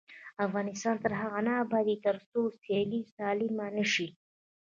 افغانستان 0.45 0.95
تر 1.03 1.11
هغو 1.21 1.39
نه 1.47 1.53
ابادیږي، 1.63 2.03
ترڅو 2.05 2.39
سیالي 2.61 3.01
سالمه 3.15 3.67
نشي. 3.77 4.07